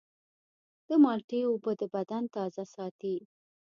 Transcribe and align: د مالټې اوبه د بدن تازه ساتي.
د 0.87 0.89
مالټې 1.03 1.39
اوبه 1.49 1.71
د 1.79 1.81
بدن 1.95 2.23
تازه 2.35 2.63
ساتي. 2.75 3.15